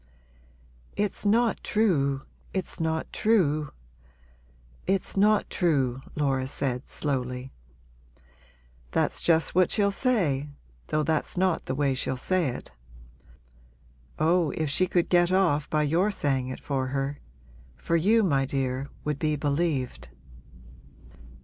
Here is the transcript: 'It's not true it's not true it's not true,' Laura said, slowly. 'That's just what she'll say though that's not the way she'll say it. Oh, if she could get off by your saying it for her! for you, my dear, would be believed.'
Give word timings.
'It's 0.95 1.27
not 1.27 1.63
true 1.63 2.23
it's 2.55 2.79
not 2.79 3.13
true 3.13 3.71
it's 4.87 5.15
not 5.15 5.47
true,' 5.47 6.01
Laura 6.15 6.47
said, 6.47 6.89
slowly. 6.89 7.51
'That's 8.89 9.21
just 9.21 9.53
what 9.53 9.69
she'll 9.69 9.91
say 9.91 10.49
though 10.87 11.03
that's 11.03 11.37
not 11.37 11.65
the 11.67 11.75
way 11.75 11.93
she'll 11.93 12.17
say 12.17 12.47
it. 12.47 12.71
Oh, 14.17 14.49
if 14.57 14.71
she 14.71 14.87
could 14.87 15.07
get 15.07 15.31
off 15.31 15.69
by 15.69 15.83
your 15.83 16.09
saying 16.09 16.47
it 16.47 16.61
for 16.61 16.87
her! 16.87 17.19
for 17.77 17.95
you, 17.95 18.23
my 18.23 18.43
dear, 18.45 18.89
would 19.03 19.19
be 19.19 19.35
believed.' 19.35 20.09